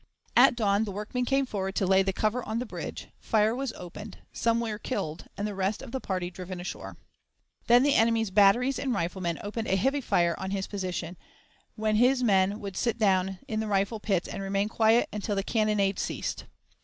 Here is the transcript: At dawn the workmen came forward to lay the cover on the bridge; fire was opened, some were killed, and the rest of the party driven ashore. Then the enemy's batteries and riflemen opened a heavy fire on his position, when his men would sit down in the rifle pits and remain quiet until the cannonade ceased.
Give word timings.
At 0.35 0.55
dawn 0.55 0.83
the 0.85 0.91
workmen 0.91 1.25
came 1.25 1.45
forward 1.45 1.75
to 1.75 1.85
lay 1.85 2.01
the 2.01 2.11
cover 2.11 2.43
on 2.43 2.57
the 2.57 2.65
bridge; 2.65 3.09
fire 3.19 3.53
was 3.55 3.71
opened, 3.73 4.17
some 4.33 4.59
were 4.59 4.79
killed, 4.79 5.27
and 5.37 5.45
the 5.47 5.53
rest 5.53 5.83
of 5.83 5.91
the 5.91 5.99
party 5.99 6.31
driven 6.31 6.59
ashore. 6.59 6.97
Then 7.67 7.83
the 7.83 7.93
enemy's 7.93 8.31
batteries 8.31 8.79
and 8.79 8.95
riflemen 8.95 9.37
opened 9.43 9.67
a 9.67 9.75
heavy 9.75 10.01
fire 10.01 10.33
on 10.39 10.49
his 10.49 10.65
position, 10.65 11.17
when 11.75 11.97
his 11.97 12.23
men 12.23 12.59
would 12.59 12.75
sit 12.77 12.97
down 12.97 13.37
in 13.47 13.59
the 13.59 13.67
rifle 13.67 13.99
pits 13.99 14.27
and 14.27 14.41
remain 14.41 14.69
quiet 14.69 15.07
until 15.13 15.35
the 15.35 15.43
cannonade 15.43 15.99
ceased. 15.99 16.45